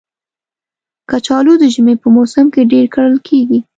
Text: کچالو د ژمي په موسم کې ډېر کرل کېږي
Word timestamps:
کچالو 1.09 1.53
د 1.61 1.63
ژمي 1.73 1.95
په 2.01 2.07
موسم 2.15 2.45
کې 2.53 2.61
ډېر 2.71 2.85
کرل 2.93 3.17
کېږي 3.27 3.59